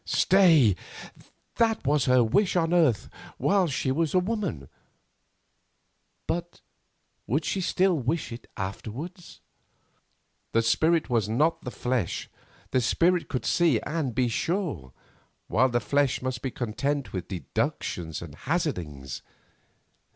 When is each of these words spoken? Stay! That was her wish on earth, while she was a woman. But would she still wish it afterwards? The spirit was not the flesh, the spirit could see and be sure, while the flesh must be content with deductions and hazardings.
Stay! 0.03 0.75
That 1.57 1.85
was 1.85 2.05
her 2.05 2.23
wish 2.23 2.55
on 2.55 2.73
earth, 2.73 3.07
while 3.37 3.67
she 3.67 3.91
was 3.91 4.15
a 4.15 4.19
woman. 4.19 4.67
But 6.25 6.61
would 7.27 7.45
she 7.45 7.61
still 7.61 7.99
wish 7.99 8.31
it 8.31 8.47
afterwards? 8.57 9.41
The 10.53 10.63
spirit 10.63 11.07
was 11.11 11.29
not 11.29 11.63
the 11.63 11.69
flesh, 11.69 12.31
the 12.71 12.81
spirit 12.81 13.27
could 13.29 13.45
see 13.45 13.79
and 13.81 14.15
be 14.15 14.27
sure, 14.27 14.91
while 15.47 15.69
the 15.69 15.79
flesh 15.79 16.19
must 16.19 16.41
be 16.41 16.49
content 16.49 17.13
with 17.13 17.27
deductions 17.27 18.23
and 18.23 18.33
hazardings. 18.33 19.21